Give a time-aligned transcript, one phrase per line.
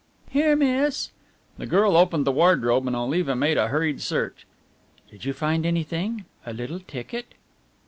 [0.31, 1.11] "Here, miss."
[1.59, 4.47] The girl opened the wardrobe and Oliva made a hurried search.
[5.11, 7.35] "Did you find anything, a little ticket?"